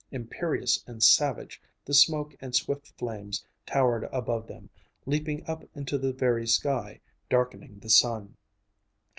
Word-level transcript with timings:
Imperious 0.09 0.83
and 0.87 1.03
savage, 1.03 1.61
the 1.85 1.93
smoke 1.93 2.35
and 2.41 2.55
swift 2.55 2.87
flames 2.97 3.45
towered 3.67 4.05
above 4.05 4.47
them, 4.47 4.67
leaping 5.05 5.45
up 5.47 5.63
into 5.75 5.99
the 5.99 6.11
very 6.11 6.47
sky, 6.47 6.99
darkening 7.29 7.77
the 7.83 7.89
sun. 7.91 8.35